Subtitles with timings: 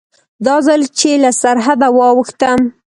[0.45, 2.59] دا ځل چې له سرحده واوښتم.